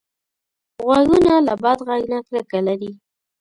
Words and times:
غوږونه 0.85 1.33
له 1.47 1.53
بد 1.63 1.79
غږ 1.87 2.01
نه 2.11 2.19
کرکه 2.27 2.59
لري 2.67 2.91